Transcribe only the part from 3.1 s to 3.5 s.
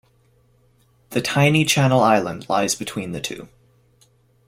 the two.